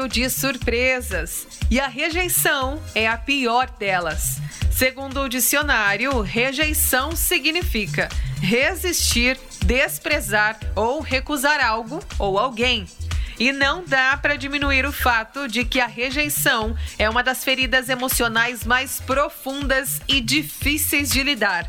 [0.00, 4.38] Cheio de surpresas e a rejeição é a pior delas.
[4.70, 8.08] Segundo o dicionário, rejeição significa
[8.40, 12.86] resistir, desprezar ou recusar algo ou alguém.
[13.40, 17.88] E não dá para diminuir o fato de que a rejeição é uma das feridas
[17.88, 21.66] emocionais mais profundas e difíceis de lidar.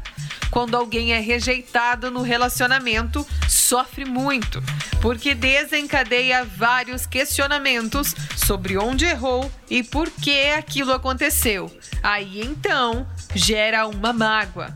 [0.51, 4.61] Quando alguém é rejeitado no relacionamento, sofre muito,
[5.01, 11.73] porque desencadeia vários questionamentos sobre onde errou e por que aquilo aconteceu.
[12.03, 14.75] Aí então gera uma mágoa.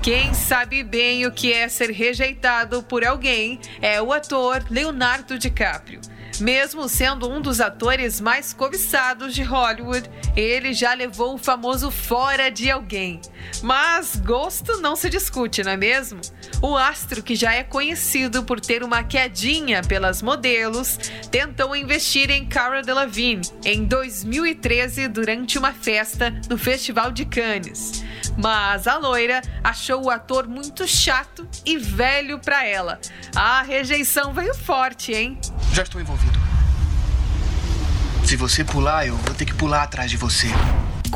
[0.00, 6.00] Quem sabe bem o que é ser rejeitado por alguém é o ator Leonardo DiCaprio.
[6.40, 12.50] Mesmo sendo um dos atores mais cobiçados de Hollywood, ele já levou o famoso fora
[12.50, 13.20] de alguém.
[13.62, 16.20] Mas gosto não se discute, não é mesmo?
[16.60, 20.98] O astro, que já é conhecido por ter uma quedinha pelas modelos,
[21.30, 28.04] tentou investir em Cara Delevingne em 2013 durante uma festa no Festival de Cannes.
[28.36, 33.00] Mas a loira achou o ator muito chato e velho para ela.
[33.34, 35.38] A rejeição veio forte, hein?
[35.72, 36.38] Já estou envolvido.
[38.24, 40.48] Se você pular, eu vou ter que pular atrás de você.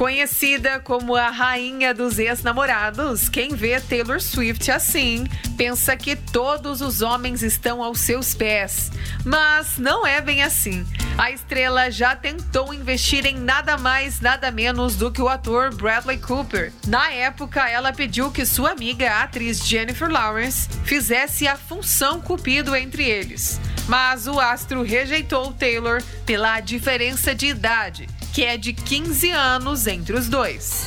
[0.01, 5.27] Conhecida como a rainha dos ex-namorados, quem vê Taylor Swift assim
[5.59, 8.91] pensa que todos os homens estão aos seus pés.
[9.27, 10.87] Mas não é bem assim.
[11.19, 16.17] A estrela já tentou investir em nada mais, nada menos do que o ator Bradley
[16.17, 16.73] Cooper.
[16.87, 22.75] Na época, ela pediu que sua amiga, a atriz Jennifer Lawrence, fizesse a função cupido
[22.75, 23.61] entre eles.
[23.87, 30.17] Mas o astro rejeitou Taylor pela diferença de idade, que é de 15 anos entre
[30.17, 30.87] os dois.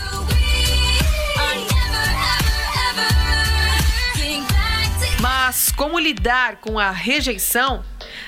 [5.20, 7.84] Mas como lidar com a rejeição?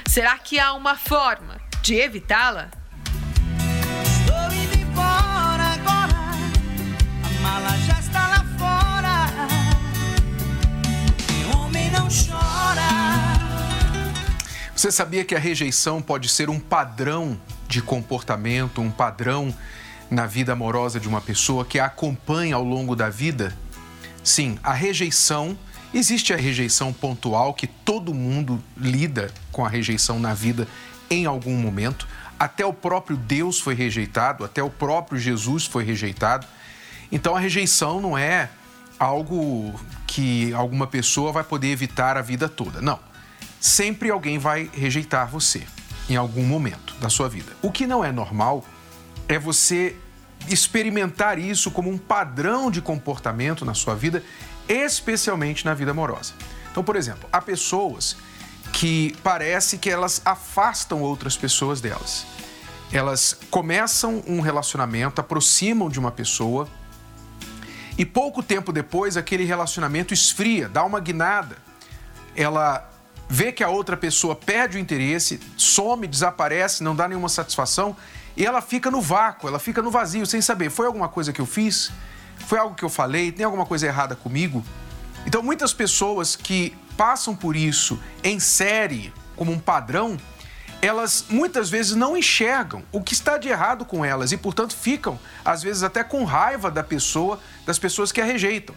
[0.05, 2.69] Será que há uma forma de evitá-la?
[14.75, 19.53] Você sabia que a rejeição pode ser um padrão de comportamento, um padrão
[20.09, 23.55] na vida amorosa de uma pessoa que a acompanha ao longo da vida?
[24.23, 25.57] Sim, a rejeição,
[25.93, 30.67] existe a rejeição pontual que todo mundo lida com a rejeição na vida
[31.09, 32.07] em algum momento.
[32.39, 36.45] Até o próprio Deus foi rejeitado, até o próprio Jesus foi rejeitado.
[37.11, 38.49] Então a rejeição não é
[38.97, 39.73] algo
[40.07, 42.81] que alguma pessoa vai poder evitar a vida toda.
[42.81, 42.99] Não
[43.65, 45.63] sempre alguém vai rejeitar você
[46.09, 47.51] em algum momento da sua vida.
[47.61, 48.63] O que não é normal
[49.27, 49.95] é você
[50.47, 54.23] experimentar isso como um padrão de comportamento na sua vida,
[54.67, 56.33] especialmente na vida amorosa.
[56.71, 58.17] Então, por exemplo, há pessoas
[58.73, 62.25] que parece que elas afastam outras pessoas delas.
[62.91, 66.67] Elas começam um relacionamento, aproximam de uma pessoa
[67.97, 71.57] e pouco tempo depois aquele relacionamento esfria, dá uma guinada.
[72.35, 72.89] Ela
[73.27, 77.95] vê que a outra pessoa perde o interesse, some, desaparece, não dá nenhuma satisfação
[78.37, 81.39] e ela fica no vácuo, ela fica no vazio, sem saber: foi alguma coisa que
[81.39, 81.91] eu fiz?
[82.47, 83.31] Foi algo que eu falei?
[83.31, 84.63] Tem alguma coisa errada comigo?
[85.25, 90.17] Então, muitas pessoas que passam por isso em série, como um padrão,
[90.81, 95.17] elas muitas vezes não enxergam o que está de errado com elas e, portanto, ficam,
[95.43, 98.75] às vezes, até com raiva da pessoa, das pessoas que a rejeitam.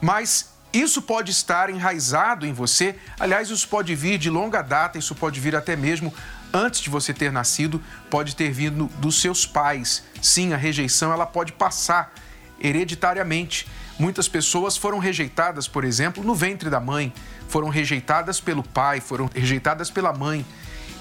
[0.00, 5.14] Mas isso pode estar enraizado em você, aliás, isso pode vir de longa data, isso
[5.14, 6.12] pode vir até mesmo
[6.52, 10.04] antes de você ter nascido, pode ter vindo dos seus pais.
[10.20, 12.12] Sim, a rejeição ela pode passar
[12.60, 13.66] hereditariamente.
[13.98, 17.12] Muitas pessoas foram rejeitadas, por exemplo, no ventre da mãe,
[17.48, 20.44] foram rejeitadas pelo pai, foram rejeitadas pela mãe.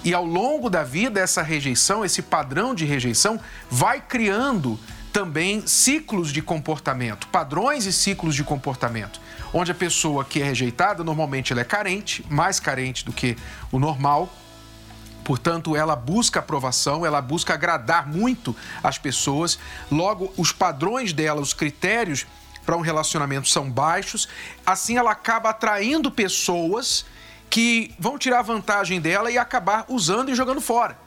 [0.03, 3.39] E ao longo da vida, essa rejeição, esse padrão de rejeição,
[3.69, 4.79] vai criando
[5.11, 9.19] também ciclos de comportamento, padrões e ciclos de comportamento,
[9.53, 13.35] onde a pessoa que é rejeitada, normalmente ela é carente, mais carente do que
[13.71, 14.29] o normal,
[15.29, 19.59] Portanto, ela busca aprovação, ela busca agradar muito as pessoas.
[19.91, 22.25] Logo, os padrões dela, os critérios
[22.65, 24.27] para um relacionamento são baixos.
[24.65, 27.05] Assim, ela acaba atraindo pessoas
[27.47, 30.97] que vão tirar vantagem dela e acabar usando e jogando fora.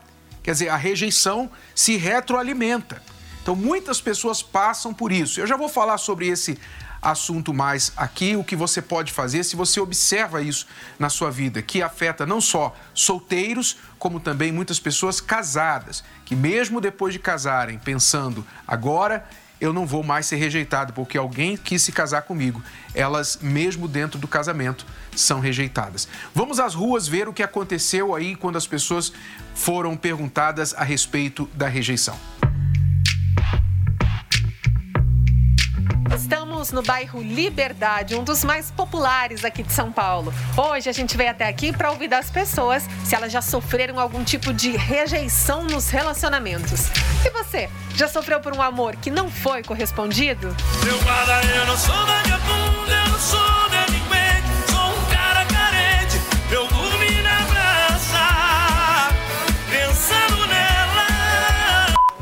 [0.41, 3.03] Quer dizer, a rejeição se retroalimenta.
[3.43, 5.41] Então, muitas pessoas passam por isso.
[5.41, 6.57] Eu já vou falar sobre esse
[7.03, 10.67] assunto mais aqui, o que você pode fazer se você observa isso
[10.99, 16.81] na sua vida, que afeta não só solteiros, como também muitas pessoas casadas, que mesmo
[16.81, 19.29] depois de casarem, pensando agora
[19.63, 22.61] eu não vou mais ser rejeitado porque alguém quis se casar comigo.
[22.93, 24.85] Elas, mesmo dentro do casamento,
[25.15, 26.09] são rejeitadas.
[26.35, 29.13] Vamos às ruas ver o que aconteceu aí quando as pessoas
[29.55, 32.19] foram perguntadas a respeito da rejeição.
[36.63, 40.33] Estamos no bairro Liberdade, um dos mais populares aqui de São Paulo.
[40.57, 44.23] Hoje a gente veio até aqui para ouvir das pessoas se elas já sofreram algum
[44.23, 46.83] tipo de rejeição nos relacionamentos.
[47.27, 50.55] E você, já sofreu por um amor que não foi correspondido?
[50.85, 53.62] Meu eu não sou vagabundo, eu não sou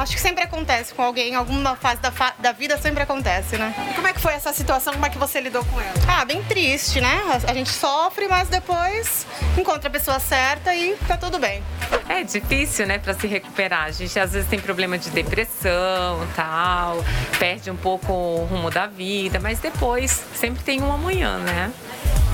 [0.01, 3.57] Acho que sempre acontece com alguém, em alguma fase da, fa- da vida sempre acontece,
[3.57, 3.75] né?
[3.91, 4.95] E como é que foi essa situação?
[4.95, 5.93] Como é que você lidou com ela?
[6.09, 7.21] Ah, bem triste, né?
[7.47, 9.27] A, a gente sofre, mas depois
[9.59, 11.63] encontra a pessoa certa e tá tudo bem.
[12.09, 13.85] É difícil, né, para se recuperar.
[13.85, 17.05] A gente às vezes tem problema de depressão, tal,
[17.39, 21.71] perde um pouco o rumo da vida, mas depois sempre tem um amanhã, né?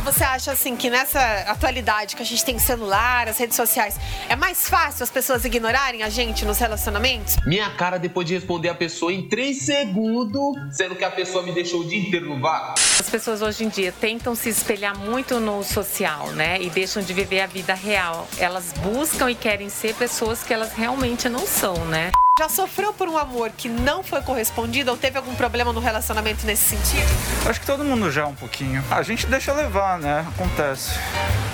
[0.07, 3.99] Você acha assim que nessa atualidade que a gente tem celular, as redes sociais,
[4.29, 7.37] é mais fácil as pessoas ignorarem a gente nos relacionamentos?
[7.45, 11.51] Minha cara depois de responder a pessoa em 3 segundos, sendo que a pessoa me
[11.51, 12.75] deixou o dia inteiro no vácuo.
[13.07, 16.61] As pessoas hoje em dia tentam se espelhar muito no social, né?
[16.61, 18.27] E deixam de viver a vida real.
[18.37, 22.11] Elas buscam e querem ser pessoas que elas realmente não são, né?
[22.37, 26.45] Já sofreu por um amor que não foi correspondido ou teve algum problema no relacionamento
[26.45, 27.09] nesse sentido?
[27.49, 28.85] Acho que todo mundo já um pouquinho.
[28.91, 30.27] A gente deixa levar, né?
[30.35, 30.99] Acontece.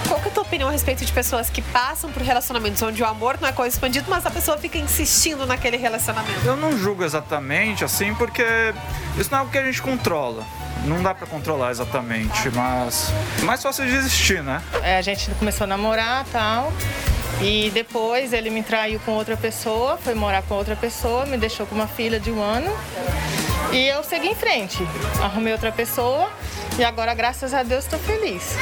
[0.08, 3.02] Qual que é a tua opinião a respeito de pessoas que passam por relacionamentos onde
[3.02, 6.40] o amor não é correspondido, mas a pessoa fica insistindo naquele relacionamento?
[6.46, 8.42] Eu não julgo exatamente assim, porque
[9.18, 10.42] isso não é o que a gente controla.
[10.84, 13.12] Não dá pra controlar exatamente, mas
[13.42, 14.60] mais fácil de desistir, né?
[14.82, 16.72] É, a gente começou a namorar tal.
[17.40, 21.66] E depois ele me traiu com outra pessoa, foi morar com outra pessoa, me deixou
[21.66, 22.70] com uma filha de um ano.
[23.72, 24.78] E eu segui em frente.
[25.22, 26.30] Arrumei outra pessoa
[26.78, 28.56] e agora, graças a Deus, estou feliz.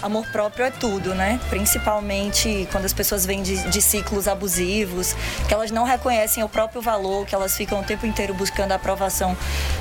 [0.00, 1.40] Amor próprio é tudo, né?
[1.48, 5.14] Principalmente quando as pessoas vêm de, de ciclos abusivos,
[5.48, 8.76] que elas não reconhecem o próprio valor, que elas ficam o tempo inteiro buscando a
[8.76, 9.36] aprovação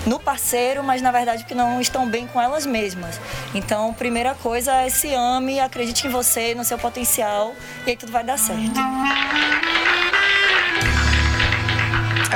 [0.07, 3.19] no parceiro, mas na verdade porque não estão bem com elas mesmas.
[3.53, 7.53] Então, primeira coisa é se ame, acredite em você, no seu potencial,
[7.85, 8.79] e aí tudo vai dar certo.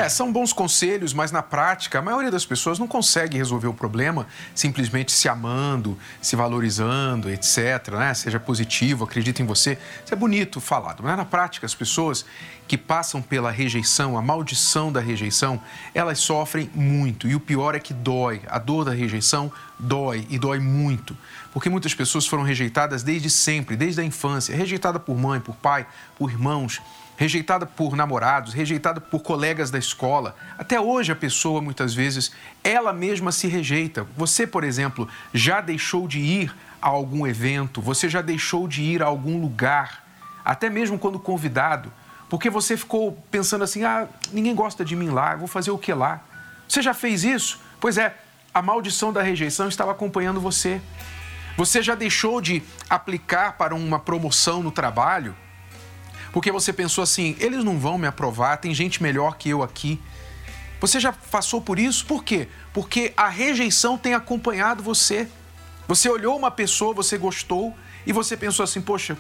[0.01, 3.73] É, são bons conselhos, mas na prática a maioria das pessoas não consegue resolver o
[3.73, 4.25] problema
[4.55, 7.89] simplesmente se amando, se valorizando, etc.
[7.91, 8.11] Né?
[8.15, 9.77] Seja positivo, acredita em você.
[10.03, 12.25] Isso é bonito falado, mas na prática as pessoas
[12.67, 15.61] que passam pela rejeição, a maldição da rejeição,
[15.93, 17.27] elas sofrem muito.
[17.27, 18.41] E o pior é que dói.
[18.47, 21.15] A dor da rejeição dói e dói muito.
[21.53, 24.55] Porque muitas pessoas foram rejeitadas desde sempre, desde a infância.
[24.55, 25.85] Rejeitada por mãe, por pai,
[26.17, 26.81] por irmãos
[27.21, 30.35] rejeitada por namorados, rejeitada por colegas da escola.
[30.57, 32.31] Até hoje a pessoa muitas vezes
[32.63, 34.07] ela mesma se rejeita.
[34.17, 36.51] Você, por exemplo, já deixou de ir
[36.81, 40.03] a algum evento, você já deixou de ir a algum lugar,
[40.43, 41.93] até mesmo quando convidado,
[42.27, 45.93] porque você ficou pensando assim: "Ah, ninguém gosta de mim lá, vou fazer o que
[45.93, 46.21] lá?".
[46.67, 47.59] Você já fez isso?
[47.79, 48.17] Pois é,
[48.51, 50.81] a maldição da rejeição estava acompanhando você.
[51.55, 55.35] Você já deixou de aplicar para uma promoção no trabalho?
[56.31, 59.99] Porque você pensou assim: eles não vão me aprovar, tem gente melhor que eu aqui.
[60.79, 62.05] Você já passou por isso?
[62.05, 62.47] Por quê?
[62.73, 65.27] Porque a rejeição tem acompanhado você.
[65.87, 69.17] Você olhou uma pessoa, você gostou e você pensou assim: poxa,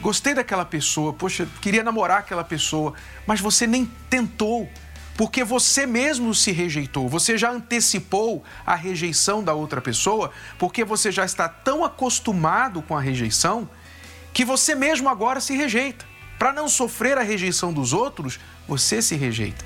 [0.00, 2.94] gostei daquela pessoa, poxa, queria namorar aquela pessoa,
[3.26, 4.68] mas você nem tentou.
[5.16, 11.10] Porque você mesmo se rejeitou, você já antecipou a rejeição da outra pessoa, porque você
[11.10, 13.68] já está tão acostumado com a rejeição
[14.32, 16.04] que você mesmo agora se rejeita.
[16.38, 19.64] Para não sofrer a rejeição dos outros, você se rejeita.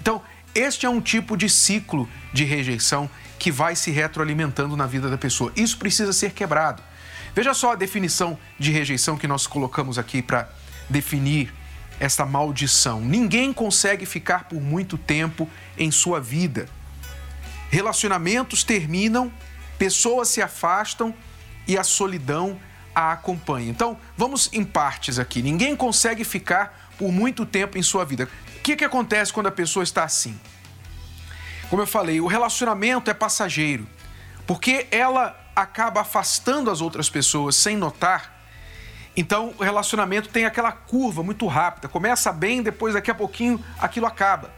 [0.00, 0.20] Então,
[0.54, 5.16] este é um tipo de ciclo de rejeição que vai se retroalimentando na vida da
[5.16, 5.50] pessoa.
[5.56, 6.82] Isso precisa ser quebrado.
[7.34, 10.50] Veja só a definição de rejeição que nós colocamos aqui para
[10.90, 11.52] definir
[11.98, 13.00] esta maldição.
[13.00, 16.68] Ninguém consegue ficar por muito tempo em sua vida.
[17.70, 19.32] Relacionamentos terminam,
[19.78, 21.14] pessoas se afastam
[21.66, 22.60] e a solidão
[22.94, 23.70] a acompanha.
[23.70, 25.42] Então, vamos em partes aqui.
[25.42, 28.28] Ninguém consegue ficar por muito tempo em sua vida.
[28.58, 30.38] O que, que acontece quando a pessoa está assim?
[31.68, 33.86] Como eu falei, o relacionamento é passageiro,
[34.46, 38.32] porque ela acaba afastando as outras pessoas sem notar
[39.14, 41.88] Então, o relacionamento tem aquela curva muito rápida.
[41.88, 44.50] Começa bem, depois, daqui a pouquinho, aquilo acaba.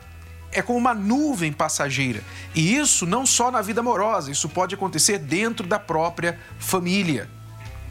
[0.53, 2.23] É como uma nuvem passageira.
[2.55, 7.29] E isso não só na vida amorosa, isso pode acontecer dentro da própria família,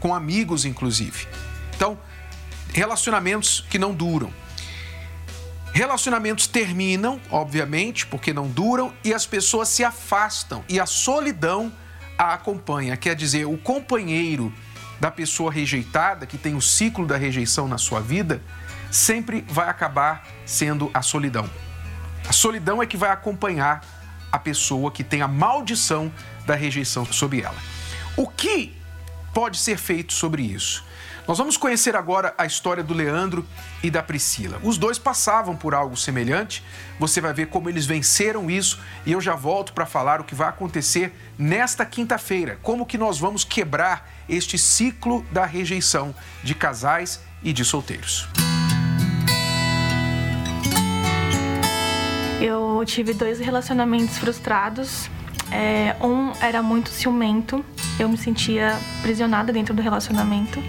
[0.04, 1.26] com amigos, inclusive.
[1.74, 1.98] Então,
[2.74, 4.30] relacionamentos que não duram.
[5.72, 11.72] Relacionamentos terminam, obviamente, porque não duram, e as pessoas se afastam, e a solidão
[12.18, 12.98] a acompanha.
[12.98, 14.52] Quer dizer, o companheiro
[15.00, 18.42] da pessoa rejeitada, que tem o ciclo da rejeição na sua vida,
[18.90, 21.48] sempre vai acabar sendo a solidão.
[22.28, 23.82] A solidão é que vai acompanhar
[24.30, 26.12] a pessoa que tem a maldição
[26.44, 27.56] da rejeição sobre ela.
[28.18, 28.83] O que
[29.34, 30.84] pode ser feito sobre isso?
[31.26, 33.46] Nós vamos conhecer agora a história do Leandro
[33.82, 34.60] e da Priscila.
[34.62, 36.62] Os dois passavam por algo semelhante,
[37.00, 40.34] você vai ver como eles venceram isso e eu já volto para falar o que
[40.34, 47.20] vai acontecer nesta quinta-feira, como que nós vamos quebrar este ciclo da rejeição de casais
[47.42, 48.28] e de solteiros.
[52.38, 55.08] Eu tive dois relacionamentos frustrados.
[55.50, 57.64] É, um era muito ciumento,
[57.98, 60.62] eu me sentia prisionada dentro do relacionamento.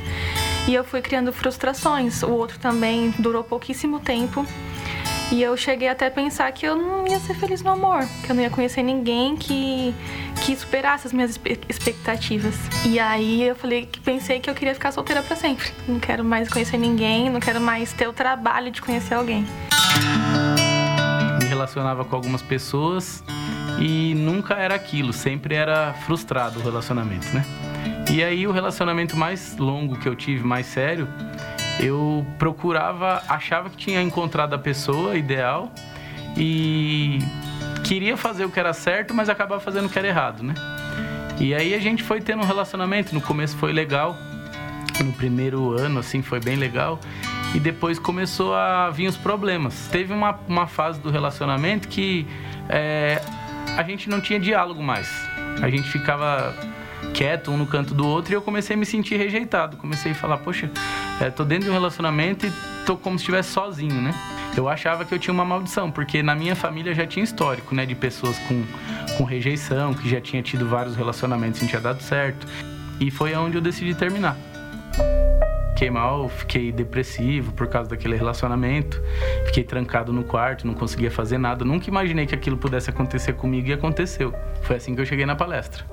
[0.68, 2.24] E eu fui criando frustrações.
[2.24, 4.46] O outro também durou pouquíssimo tempo.
[5.32, 8.32] E eu cheguei até a pensar que eu não ia ser feliz no amor, que
[8.32, 9.94] eu não ia conhecer ninguém que,
[10.46, 12.56] que superasse as minhas expectativas.
[12.86, 15.72] E aí eu falei que pensei que eu queria ficar solteira para sempre.
[15.88, 19.48] Não quero mais conhecer ninguém, não quero mais ter o trabalho de conhecer alguém.
[21.40, 23.24] Me relacionava com algumas pessoas
[23.80, 27.46] e nunca era aquilo, sempre era frustrado o relacionamento, né?
[28.12, 31.08] E aí o relacionamento mais longo que eu tive, mais sério,
[31.80, 35.72] eu procurava, achava que tinha encontrado a pessoa ideal
[36.38, 37.20] e
[37.84, 40.54] queria fazer o que era certo, mas acabava fazendo o que era errado, né?
[41.40, 44.16] E aí a gente foi tendo um relacionamento, no começo foi legal,
[45.04, 47.00] no primeiro ano assim foi bem legal
[47.54, 49.88] e depois começou a vir os problemas.
[49.92, 52.26] Teve uma, uma fase do relacionamento que
[52.70, 53.22] é,
[53.78, 55.10] a gente não tinha diálogo mais.
[55.62, 56.56] A gente ficava
[57.14, 59.78] quieto um no canto do outro e eu comecei a me sentir rejeitado.
[59.78, 60.70] Comecei a falar, poxa,
[61.20, 62.52] é, tô dentro de um relacionamento e
[62.86, 64.14] tô como se estivesse sozinho, né?
[64.56, 67.86] Eu achava que eu tinha uma maldição, porque na minha família já tinha histórico, né,
[67.86, 68.64] de pessoas com,
[69.18, 72.48] com rejeição, que já tinha tido vários relacionamentos e não tinha dado certo.
[73.00, 74.38] E foi onde eu decidi terminar.
[75.76, 79.04] Fiquei mal, fiquei depressivo por causa daquele relacionamento,
[79.46, 81.66] fiquei trancado no quarto, não conseguia fazer nada.
[81.66, 84.34] Nunca imaginei que aquilo pudesse acontecer comigo e aconteceu.
[84.62, 85.86] Foi assim que eu cheguei na palestra.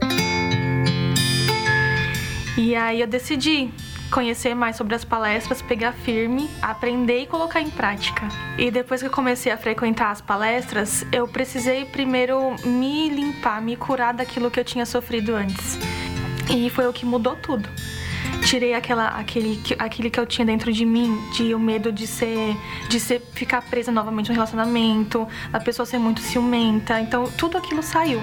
[2.56, 3.72] E aí eu decidi
[4.08, 8.28] conhecer mais sobre as palestras, pegar firme, aprender e colocar em prática.
[8.56, 13.74] E depois que eu comecei a frequentar as palestras, eu precisei primeiro me limpar, me
[13.74, 15.76] curar daquilo que eu tinha sofrido antes.
[16.54, 17.68] E foi o que mudou tudo.
[18.44, 22.56] Tirei aquela, aquele, aquele que eu tinha dentro de mim, de o medo de ser,
[22.88, 27.00] de ser, ficar presa novamente no relacionamento, a pessoa ser muito ciumenta.
[27.00, 28.20] Então tudo aquilo saiu.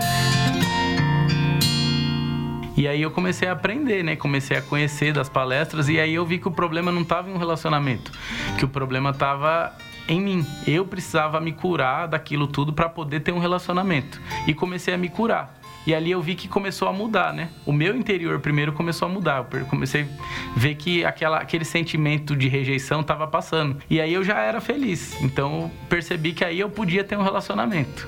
[2.79, 4.15] E aí eu comecei a aprender, né?
[4.15, 7.33] Comecei a conhecer das palestras e aí eu vi que o problema não estava em
[7.33, 8.09] um relacionamento,
[8.57, 9.75] que o problema estava
[10.07, 10.45] em mim.
[10.65, 14.21] Eu precisava me curar daquilo tudo para poder ter um relacionamento.
[14.47, 15.58] E comecei a me curar.
[15.89, 17.49] E ali eu vi que começou a mudar, né?
[17.65, 19.47] O meu interior primeiro começou a mudar.
[19.51, 23.77] Eu comecei a ver que aquela, aquele sentimento de rejeição estava passando.
[23.89, 25.19] E aí eu já era feliz.
[25.19, 28.07] Então percebi que aí eu podia ter um relacionamento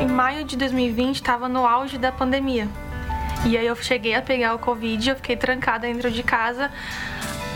[0.00, 2.66] em maio de 2020 estava no auge da pandemia.
[3.46, 6.72] E aí eu cheguei a pegar o Covid, eu fiquei trancada dentro de casa.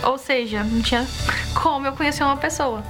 [0.05, 1.05] Ou seja, não tinha
[1.61, 2.85] como eu conhecer uma pessoa.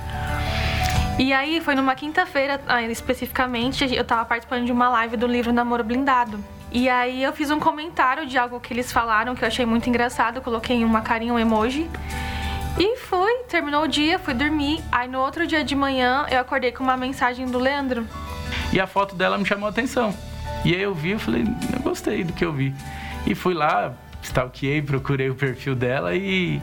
[1.19, 5.51] E aí foi numa quinta-feira, ah, especificamente, eu tava participando de uma live do livro
[5.51, 6.39] Namoro Blindado.
[6.71, 9.89] E aí eu fiz um comentário de algo que eles falaram que eu achei muito
[9.89, 11.89] engraçado, coloquei uma carinha, um emoji.
[12.79, 14.85] E fui, terminou o dia, fui dormir.
[14.93, 18.07] Aí no outro dia de manhã eu acordei com uma mensagem do Leandro.
[18.71, 20.15] E a foto dela me chamou a atenção.
[20.67, 22.75] E aí eu vi, eu falei, eu gostei do que eu vi.
[23.27, 26.61] E fui lá, stalkeei, procurei o perfil dela e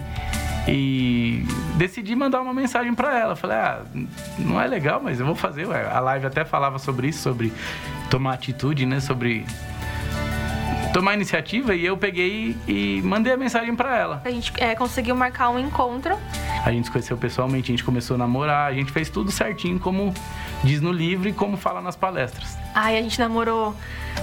[0.68, 3.36] e decidi mandar uma mensagem para ela.
[3.36, 3.82] Falei, ah,
[4.40, 5.68] não é legal, mas eu vou fazer.
[5.68, 5.90] Ué.
[5.92, 7.52] A live até falava sobre isso, sobre
[8.10, 9.00] tomar atitude, né?
[9.00, 9.46] Sobre
[10.94, 14.22] tomar iniciativa e eu peguei e mandei a mensagem para ela.
[14.24, 16.16] A gente é, conseguiu marcar um encontro.
[16.64, 19.80] A gente se conheceu pessoalmente, a gente começou a namorar, a gente fez tudo certinho
[19.80, 20.14] como
[20.64, 22.58] diz no livro e como fala nas palestras.
[22.76, 23.76] Aí a gente namorou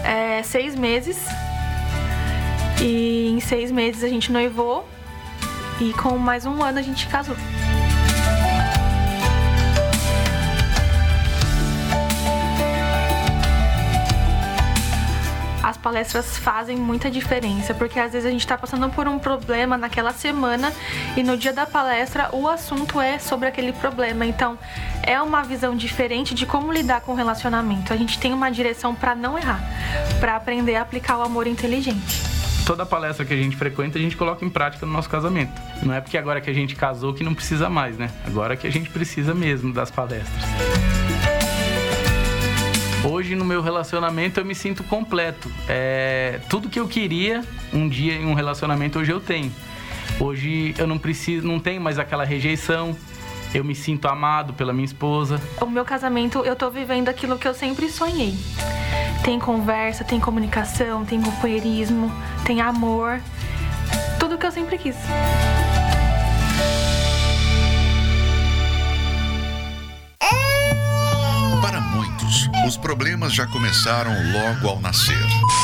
[0.05, 1.27] é, seis meses
[2.81, 4.89] e em seis meses a gente noivou
[5.81, 7.37] e com mais um ano a gente casou.
[15.63, 19.79] as palestras fazem muita diferença, porque às vezes a gente está passando por um problema
[19.79, 20.73] naquela semana
[21.17, 24.27] e no dia da palestra o assunto é sobre aquele problema.
[24.27, 24.59] Então,
[25.01, 27.93] é uma visão diferente de como lidar com o relacionamento.
[27.93, 29.61] A gente tem uma direção para não errar,
[30.19, 32.40] para aprender a aplicar o amor inteligente
[32.71, 35.61] toda palestra que a gente frequenta, a gente coloca em prática no nosso casamento.
[35.83, 38.13] Não é porque agora que a gente casou que não precisa mais, né?
[38.25, 40.41] Agora que a gente precisa mesmo das palestras.
[43.03, 45.51] Hoje no meu relacionamento eu me sinto completo.
[45.69, 49.51] É, tudo que eu queria um dia em um relacionamento hoje eu tenho.
[50.21, 52.97] Hoje eu não preciso, não tenho mais aquela rejeição.
[53.53, 55.41] Eu me sinto amado pela minha esposa.
[55.61, 58.33] O meu casamento eu tô vivendo aquilo que eu sempre sonhei.
[59.25, 62.11] Tem conversa, tem comunicação, tem companheirismo,
[62.45, 63.21] tem amor.
[64.19, 64.97] Tudo que eu sempre quis.
[71.61, 75.21] Para muitos, os problemas já começaram logo ao nascer.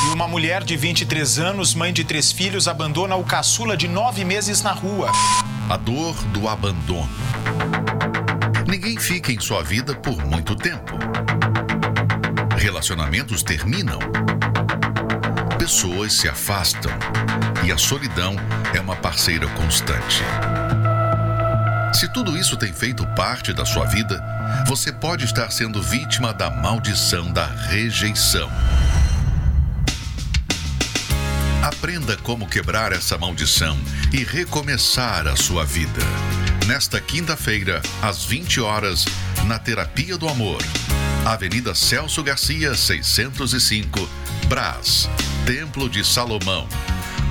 [0.09, 4.23] E uma mulher de 23 anos, mãe de três filhos, abandona o caçula de nove
[4.23, 5.11] meses na rua.
[5.67, 7.09] A dor do abandono.
[8.67, 10.97] Ninguém fica em sua vida por muito tempo.
[12.77, 13.97] Relacionamentos terminam.
[15.57, 16.91] Pessoas se afastam.
[17.65, 18.35] E a solidão
[18.71, 20.21] é uma parceira constante.
[21.91, 24.23] Se tudo isso tem feito parte da sua vida,
[24.67, 28.47] você pode estar sendo vítima da maldição da rejeição.
[31.63, 33.75] Aprenda como quebrar essa maldição
[34.13, 36.03] e recomeçar a sua vida.
[36.67, 39.03] Nesta quinta-feira, às 20 horas,
[39.47, 40.61] na Terapia do Amor.
[41.27, 44.09] Avenida Celso Garcia, 605,
[44.47, 45.09] Brás,
[45.45, 46.65] Templo de Salomão.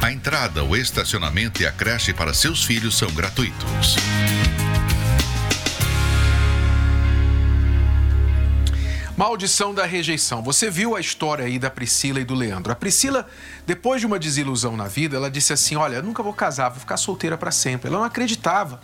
[0.02, 3.96] A entrada, o estacionamento e a creche para seus filhos são gratuitos.
[9.16, 10.42] Maldição da rejeição.
[10.42, 12.70] Você viu a história aí da Priscila e do Leandro.
[12.70, 13.26] A Priscila,
[13.66, 16.98] depois de uma desilusão na vida, ela disse assim: Olha, nunca vou casar, vou ficar
[16.98, 17.88] solteira para sempre.
[17.88, 18.78] Ela não acreditava.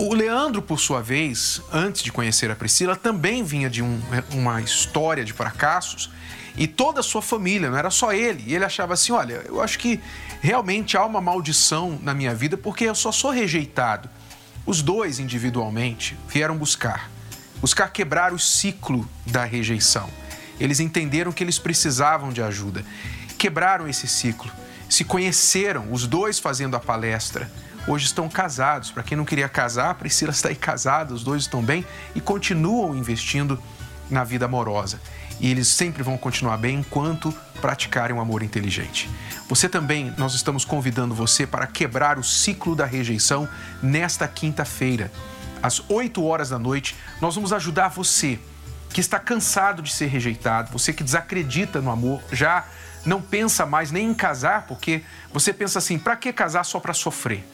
[0.00, 4.62] O Leandro, por sua vez, antes de conhecer a Priscila, também vinha de um, uma
[4.62, 6.08] história de fracassos
[6.56, 8.44] e toda a sua família, não era só ele.
[8.46, 10.00] E ele achava assim: olha, eu acho que
[10.40, 14.08] realmente há uma maldição na minha vida porque eu só sou rejeitado.
[14.64, 17.10] Os dois, individualmente, vieram buscar
[17.60, 20.08] buscar quebrar o ciclo da rejeição.
[20.60, 22.84] Eles entenderam que eles precisavam de ajuda.
[23.36, 24.48] Quebraram esse ciclo.
[24.88, 27.50] Se conheceram, os dois fazendo a palestra
[27.88, 28.90] hoje estão casados.
[28.90, 32.20] Para quem não queria casar, a Priscila está aí casada, os dois estão bem e
[32.20, 33.60] continuam investindo
[34.10, 35.00] na vida amorosa.
[35.40, 39.08] E eles sempre vão continuar bem enquanto praticarem um amor inteligente.
[39.48, 43.48] Você também, nós estamos convidando você para quebrar o ciclo da rejeição
[43.82, 45.10] nesta quinta-feira,
[45.62, 46.94] às 8 horas da noite.
[47.20, 48.38] Nós vamos ajudar você
[48.92, 52.64] que está cansado de ser rejeitado, você que desacredita no amor, já
[53.04, 56.92] não pensa mais nem em casar, porque você pensa assim: para que casar só para
[56.92, 57.44] sofrer?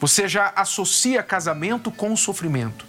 [0.00, 2.84] Você já associa casamento com sofrimento.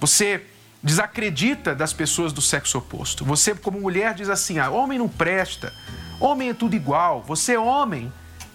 [0.00, 0.44] Você
[0.82, 3.24] desacredita das pessoas do sexo oposto.
[3.24, 5.72] Você, como mulher, diz assim: ah, homem não presta,
[6.18, 7.22] homem é tudo igual.
[7.22, 8.12] Você, homem,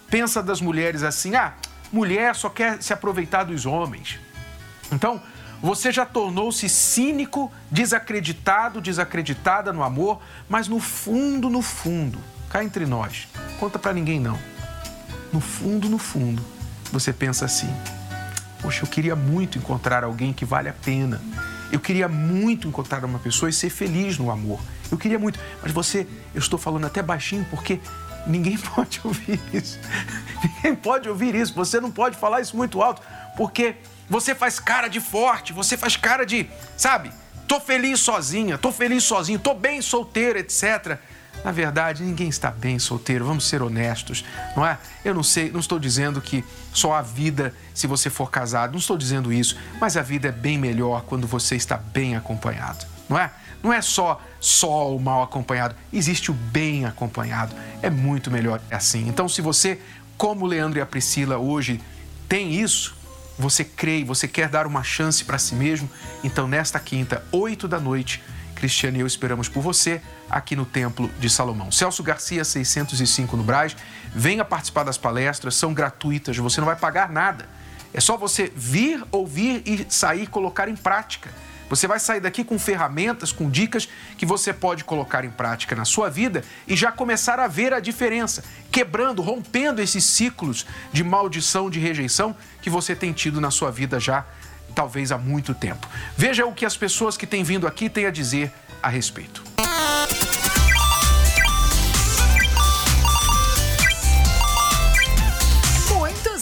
[0.09, 1.53] pensa das mulheres assim: ah,
[1.91, 4.19] mulher só quer se aproveitar dos homens.
[4.91, 5.21] Então,
[5.61, 12.85] você já tornou-se cínico, desacreditado, desacreditada no amor, mas no fundo, no fundo, cá entre
[12.85, 13.27] nós,
[13.59, 14.37] conta para ninguém não.
[15.33, 16.45] No fundo, no fundo,
[16.91, 17.73] você pensa assim:
[18.61, 21.21] Poxa, eu queria muito encontrar alguém que vale a pena.
[21.71, 24.59] Eu queria muito encontrar uma pessoa e ser feliz no amor.
[24.91, 25.39] Eu queria muito.
[25.61, 27.79] Mas você, eu estou falando até baixinho porque
[28.25, 29.79] ninguém pode ouvir isso.
[30.43, 31.53] Ninguém pode ouvir isso.
[31.53, 33.01] Você não pode falar isso muito alto
[33.35, 33.75] porque
[34.09, 37.11] você faz cara de forte, você faz cara de, sabe?
[37.47, 40.97] Tô feliz sozinha, tô feliz sozinho, tô bem solteiro, etc.
[41.45, 44.25] Na verdade, ninguém está bem solteiro, vamos ser honestos,
[44.57, 44.79] não é?
[45.03, 48.79] Eu não sei, não estou dizendo que só a vida se você for casado, não
[48.79, 53.15] estou dizendo isso, mas a vida é bem melhor quando você está bem acompanhado, não
[53.15, 53.29] é?
[53.61, 57.55] Não é só só o mal acompanhado, existe o bem acompanhado.
[57.79, 59.07] É muito melhor assim.
[59.07, 59.79] Então, se você,
[60.17, 61.79] como o Leandro e a Priscila hoje,
[62.27, 62.95] tem isso,
[63.37, 65.87] você crê você quer dar uma chance para si mesmo,
[66.23, 68.23] então nesta quinta, 8 da noite,
[68.65, 71.71] Cristiane e eu esperamos por você aqui no Templo de Salomão.
[71.71, 73.77] Celso Garcia, 605 no Braz.
[74.13, 77.47] Venha participar das palestras, são gratuitas, você não vai pagar nada.
[77.93, 81.29] É só você vir, ouvir e sair colocar em prática.
[81.69, 85.85] Você vai sair daqui com ferramentas, com dicas que você pode colocar em prática na
[85.85, 91.69] sua vida e já começar a ver a diferença, quebrando, rompendo esses ciclos de maldição,
[91.69, 94.25] de rejeição que você tem tido na sua vida já
[94.75, 95.87] talvez há muito tempo.
[96.15, 98.51] Veja o que as pessoas que têm vindo aqui têm a dizer
[98.83, 99.41] a respeito.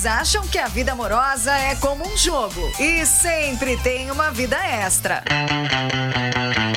[0.06, 5.24] acham que a vida amorosa é como um jogo e sempre tem uma vida extra.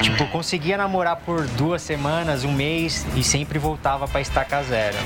[0.02, 4.96] Tipo, eu conseguia namorar por duas semanas, um mês e sempre voltava para estaca zero.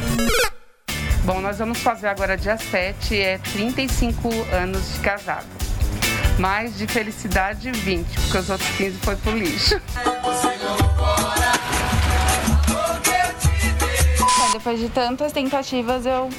[1.24, 5.59] Bom, nós vamos fazer agora dia 7, é 35 anos de casado.
[6.40, 9.78] Mais de felicidade, 20, porque os outros 15 foi pro lixo.
[14.50, 16.30] Depois de tantas tentativas, eu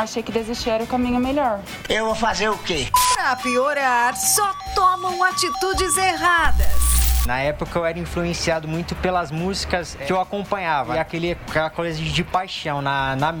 [0.00, 1.58] achei que desistir era o caminho melhor.
[1.88, 2.86] Eu vou fazer o quê?
[3.14, 6.87] Pra piorar, só tomam atitudes erradas.
[7.28, 10.96] Na época eu era influenciado muito pelas músicas que eu acompanhava.
[10.96, 13.34] E aquele, aquela coisa de, paixão, na, na,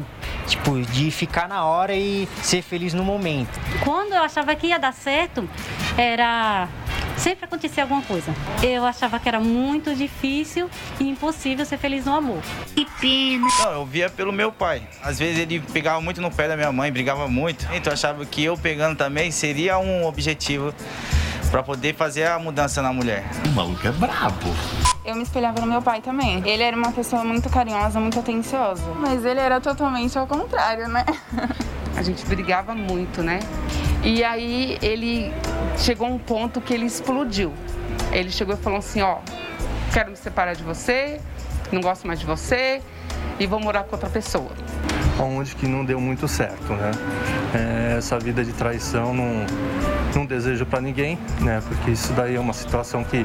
[0.46, 3.58] tipo, de ficar na hora e ser feliz no momento.
[3.82, 5.48] Quando eu achava que ia dar certo,
[5.96, 6.68] era
[7.16, 8.30] sempre acontecia alguma coisa.
[8.62, 10.68] Eu achava que era muito difícil
[11.00, 12.42] e impossível ser feliz no amor.
[12.74, 13.48] Que pena.
[13.64, 14.82] Não, eu via pelo meu pai.
[15.02, 17.64] Às vezes ele pegava muito no pé da minha mãe, brigava muito.
[17.72, 20.74] Então eu achava que eu pegando também seria um objetivo
[21.50, 23.24] para poder fazer a mudança na mulher.
[23.46, 24.54] O maluco é brabo.
[25.04, 26.42] Eu me espelhava no meu pai também.
[26.46, 28.82] Ele era uma pessoa muito carinhosa, muito atenciosa.
[28.96, 31.04] Mas ele era totalmente ao contrário, né?
[31.96, 33.40] A gente brigava muito, né?
[34.04, 35.32] E aí ele
[35.78, 37.52] chegou a um ponto que ele explodiu.
[38.12, 39.18] Ele chegou e falou assim, ó,
[39.92, 41.20] quero me separar de você,
[41.72, 42.80] não gosto mais de você
[43.38, 44.50] e vou morar com outra pessoa.
[45.18, 46.90] onde que não deu muito certo, né?
[47.54, 49.44] É, essa vida de traição não,
[50.18, 51.62] não desejo para ninguém, né?
[51.66, 53.24] Porque isso daí é uma situação que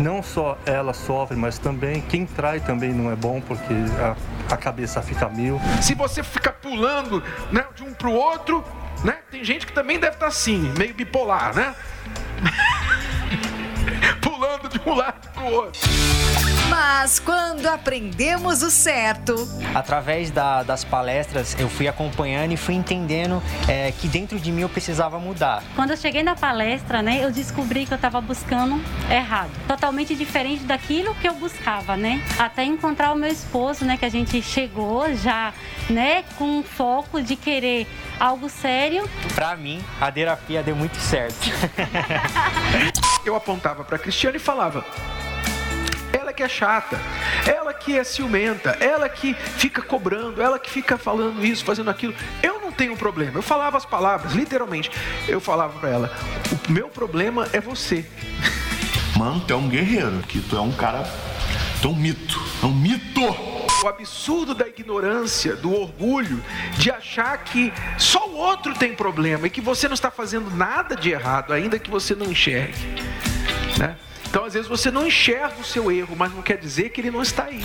[0.00, 4.16] não só ela sofre, mas também quem trai também não é bom, porque a,
[4.52, 5.60] a cabeça fica mil.
[5.80, 8.64] Se você fica pulando né, de um pro outro,
[9.04, 9.18] né?
[9.30, 11.74] Tem gente que também deve estar assim, meio bipolar, né?
[14.20, 15.80] Pulando de um lado pro outro.
[16.78, 19.34] Mas quando aprendemos o certo,
[19.74, 24.60] Através da- das palestras eu fui acompanhando e fui entendendo é, que dentro de mim
[24.60, 25.62] eu precisava mudar.
[25.74, 28.78] Quando eu cheguei na palestra, né, eu descobri que eu estava buscando
[29.10, 29.50] errado.
[29.66, 32.22] Totalmente diferente daquilo que eu buscava, né?
[32.38, 35.54] Até encontrar o meu esposo, né, que a gente chegou já,
[35.88, 37.86] né, com foco de querer
[38.20, 39.08] algo sério.
[39.34, 41.38] Pra mim, a terapia deu muito certo.
[43.24, 44.84] Eu apontava pra Cristiane e falava:
[46.36, 47.00] que é chata,
[47.46, 52.14] ela que é ciumenta, ela que fica cobrando, ela que fica falando isso, fazendo aquilo.
[52.42, 53.38] Eu não tenho problema.
[53.38, 54.90] Eu falava as palavras, literalmente.
[55.26, 56.12] Eu falava pra ela:
[56.68, 58.04] o meu problema é você.
[59.16, 61.02] Mano, tu é um guerreiro, que tu é um cara.
[61.80, 62.42] Tu é um mito.
[62.62, 63.56] É um mito!
[63.82, 66.42] O absurdo da ignorância, do orgulho,
[66.76, 70.96] de achar que só o outro tem problema e que você não está fazendo nada
[70.96, 72.78] de errado, ainda que você não enxergue.
[73.78, 73.96] Né?
[74.28, 77.10] Então, às vezes, você não enxerga o seu erro, mas não quer dizer que ele
[77.10, 77.62] não está aí.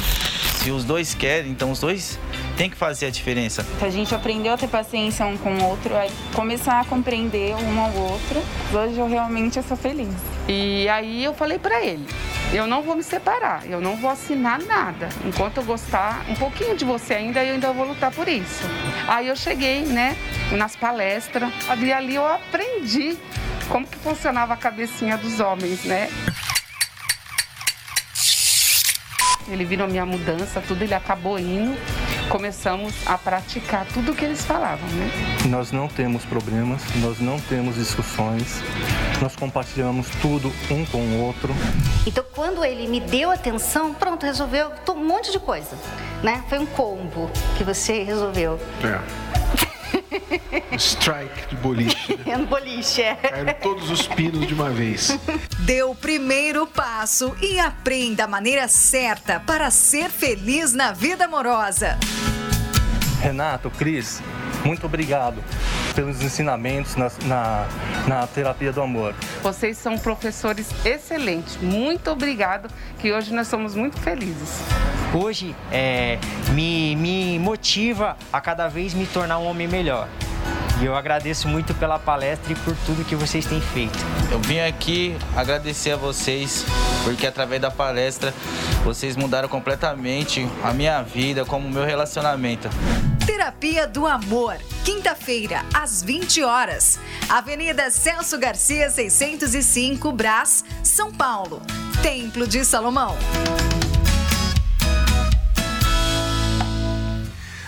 [0.62, 2.20] Se os dois querem, então os dois
[2.56, 3.66] têm que fazer a diferença.
[3.82, 7.82] A gente aprendeu a ter paciência um com o outro, aí começar a compreender um
[7.82, 8.44] ao outro.
[8.72, 10.14] Hoje eu realmente sou feliz.
[10.48, 12.06] E aí eu falei pra ele,
[12.54, 15.10] eu não vou me separar, eu não vou assinar nada.
[15.26, 18.64] Enquanto eu gostar um pouquinho de você ainda, eu ainda vou lutar por isso.
[19.08, 20.16] Aí eu cheguei, né,
[20.52, 23.18] nas palestras, e ali eu aprendi
[23.68, 26.08] como que funcionava a cabecinha dos homens, né?
[29.52, 31.78] Ele virou minha mudança, tudo, ele acabou indo.
[32.30, 35.12] Começamos a praticar tudo o que eles falavam, né?
[35.50, 38.64] Nós não temos problemas, nós não temos discussões,
[39.22, 41.54] nós compartilhamos tudo um com o outro.
[42.08, 45.76] Então, quando ele me deu atenção, pronto, resolveu um monte de coisa,
[46.24, 46.44] né?
[46.48, 48.58] Foi um combo que você resolveu.
[48.84, 49.31] É.
[50.78, 52.16] Strike de boliche.
[52.18, 52.24] né?
[52.32, 53.16] É no boliche, é.
[53.16, 55.18] Caíram todos os pinos de uma vez.
[55.60, 61.98] dê o primeiro passo e aprenda a maneira certa para ser feliz na vida amorosa.
[63.22, 64.22] Renato, Cris,
[64.64, 65.44] muito obrigado
[65.94, 67.68] pelos ensinamentos na, na,
[68.08, 69.14] na terapia do amor.
[69.42, 71.58] Vocês são professores excelentes.
[71.62, 74.60] Muito obrigado, que hoje nós somos muito felizes.
[75.14, 76.18] Hoje é,
[76.54, 80.08] me, me motiva a cada vez me tornar um homem melhor.
[80.82, 84.00] E eu agradeço muito pela palestra e por tudo que vocês têm feito.
[84.32, 86.66] Eu vim aqui agradecer a vocês,
[87.04, 88.34] porque através da palestra
[88.84, 92.68] vocês mudaram completamente a minha vida, como o meu relacionamento.
[93.26, 97.00] Terapia do Amor, quinta-feira, às 20 horas.
[97.30, 101.62] Avenida Celso Garcia, 605, Brás, São Paulo.
[102.02, 103.16] Templo de Salomão.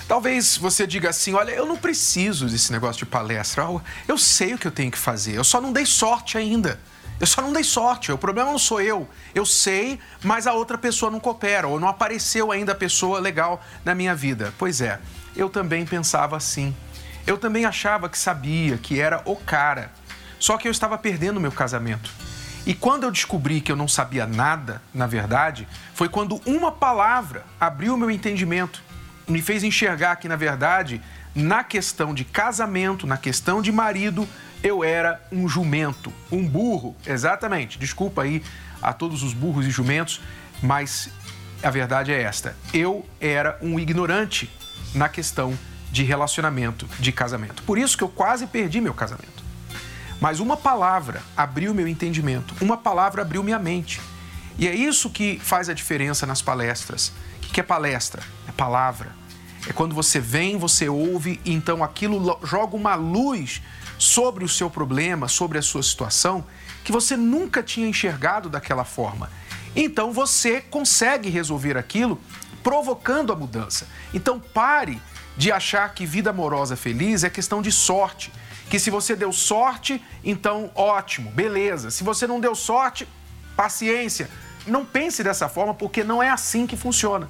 [0.08, 3.66] Talvez você diga assim: olha, eu não preciso desse negócio de palestra.
[4.08, 6.80] Eu- sei o que eu tenho que fazer, eu só não dei sorte ainda.
[7.20, 8.12] Eu só não dei sorte.
[8.12, 9.08] O problema não sou eu.
[9.34, 13.64] Eu sei, mas a outra pessoa não coopera, ou não apareceu ainda a pessoa legal
[13.86, 14.54] na minha vida.
[14.58, 15.00] Pois é,
[15.36, 16.76] eu também pensava assim.
[17.26, 19.92] Eu também achava que sabia, que era o cara.
[20.40, 22.12] Só que eu estava perdendo meu casamento.
[22.66, 27.46] E quando eu descobri que eu não sabia nada, na verdade, foi quando uma palavra
[27.60, 28.82] abriu meu entendimento,
[29.28, 31.02] me fez enxergar que, na verdade,
[31.36, 34.28] na questão de casamento, na questão de marido,
[34.62, 37.78] eu era um jumento, um burro, exatamente.
[37.78, 38.42] Desculpa aí
[38.82, 40.22] a todos os burros e jumentos,
[40.62, 41.10] mas
[41.62, 44.50] a verdade é esta: eu era um ignorante
[44.94, 45.58] na questão
[45.92, 47.62] de relacionamento, de casamento.
[47.64, 49.44] Por isso que eu quase perdi meu casamento.
[50.20, 54.02] Mas uma palavra abriu meu entendimento, uma palavra abriu minha mente.
[54.58, 57.12] E é isso que faz a diferença nas palestras.
[57.38, 58.24] O que é palestra?
[58.48, 59.12] É palavra.
[59.68, 63.62] É quando você vem, você ouve, e então aquilo joga uma luz
[63.98, 66.44] sobre o seu problema, sobre a sua situação,
[66.84, 69.30] que você nunca tinha enxergado daquela forma.
[69.76, 72.20] Então você consegue resolver aquilo
[72.64, 73.88] provocando a mudança.
[74.14, 75.02] Então pare
[75.36, 78.32] de achar que vida amorosa feliz é questão de sorte.
[78.70, 81.92] Que se você deu sorte, então ótimo, beleza.
[81.92, 83.08] Se você não deu sorte,
[83.56, 84.30] paciência.
[84.66, 87.30] Não pense dessa forma, porque não é assim que funciona.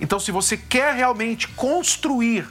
[0.00, 2.46] Então, se você quer realmente construir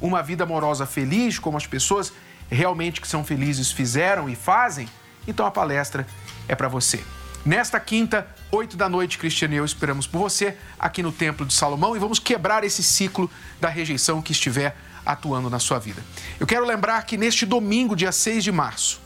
[0.00, 2.12] uma vida amorosa feliz, como as pessoas
[2.50, 4.88] realmente que são felizes fizeram e fazem,
[5.26, 6.06] então a palestra
[6.48, 7.02] é para você.
[7.44, 11.54] Nesta quinta, 8 da noite, Cristiane e eu esperamos por você aqui no Templo de
[11.54, 16.02] Salomão e vamos quebrar esse ciclo da rejeição que estiver atuando na sua vida.
[16.38, 19.00] Eu quero lembrar que neste domingo, dia 6 de março,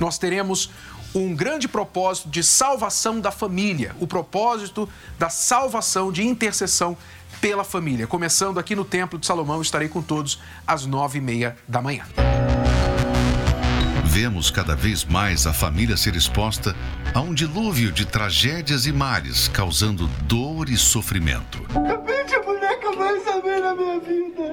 [0.00, 0.70] nós teremos
[1.14, 6.96] um grande propósito de salvação da família, o propósito da salvação, de intercessão
[7.40, 8.06] pela família.
[8.06, 12.04] Começando aqui no Templo de Salomão, estarei com todos às nove e meia da manhã.
[14.14, 16.72] Vemos cada vez mais a família ser exposta
[17.12, 21.66] a um dilúvio de tragédias e males, causando dor e sofrimento.
[21.70, 21.96] A
[22.38, 24.44] boneca mais saber na minha vida.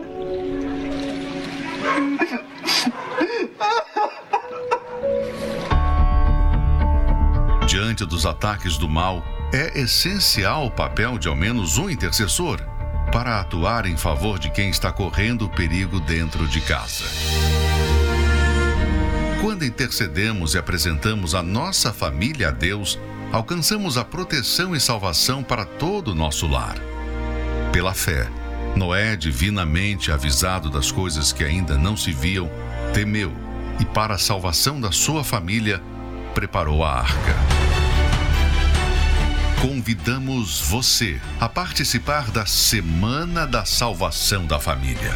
[7.67, 12.59] Diante dos ataques do mal, é essencial o papel de ao menos um intercessor
[13.13, 17.05] para atuar em favor de quem está correndo perigo dentro de casa.
[19.41, 22.99] Quando intercedemos e apresentamos a nossa família a Deus,
[23.31, 26.75] alcançamos a proteção e salvação para todo o nosso lar.
[27.73, 28.29] Pela fé,
[28.75, 32.51] Noé, divinamente avisado das coisas que ainda não se viam,
[32.93, 33.33] temeu
[33.79, 35.81] e, para a salvação da sua família,
[36.35, 37.60] preparou a arca.
[39.61, 45.15] Convidamos você a participar da Semana da Salvação da Família.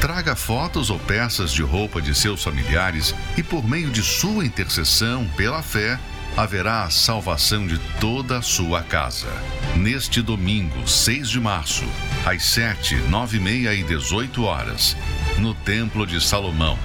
[0.00, 5.24] Traga fotos ou peças de roupa de seus familiares e, por meio de sua intercessão
[5.36, 5.96] pela fé,
[6.36, 9.28] haverá a salvação de toda a sua casa.
[9.76, 11.84] Neste domingo, 6 de março,
[12.26, 14.96] às 7, 9 e meia e 18 horas,
[15.38, 16.76] no Templo de Salomão,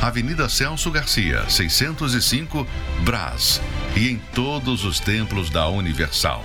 [0.00, 2.66] Avenida Celso Garcia, 605,
[3.04, 3.60] Brás,
[3.96, 6.44] e em todos os templos da Universal.